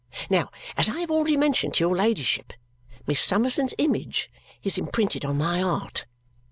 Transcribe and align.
Now, 0.31 0.49
as 0.77 0.89
I 0.89 0.99
have 1.01 1.11
already 1.11 1.37
mentioned 1.37 1.75
to 1.75 1.83
your 1.83 1.95
ladyship, 1.95 2.53
Miss 3.05 3.21
Summerson's 3.21 3.75
image 3.77 4.31
is 4.63 4.79
imprinted 4.79 5.23
on 5.23 5.37
my 5.37 5.61
'eart. 5.61 6.05